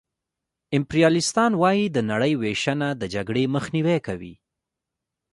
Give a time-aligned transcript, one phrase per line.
[0.77, 4.33] امپریالیستان وايي د نړۍ وېشنه د جګړې مخنیوی کوي